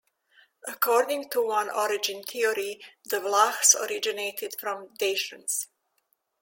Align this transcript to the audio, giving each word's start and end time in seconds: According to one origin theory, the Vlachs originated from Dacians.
According 0.67 1.29
to 1.29 1.45
one 1.45 1.69
origin 1.69 2.23
theory, 2.23 2.81
the 3.05 3.17
Vlachs 3.19 3.75
originated 3.79 4.55
from 4.59 4.87
Dacians. 4.97 5.67